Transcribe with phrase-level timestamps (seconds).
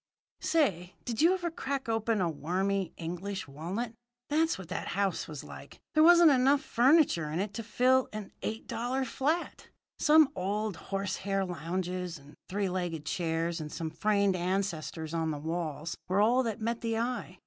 [0.39, 3.93] "Say, did you ever crack open a wormy English walnut?
[4.29, 5.79] That's what that house was like.
[5.93, 9.67] There wasn't enough furniture in it to fill an eight dollar flat.
[9.99, 15.95] Some old horsehair lounges and three legged chairs and some framed ancestors on the walls
[16.07, 17.37] were all that met the eye.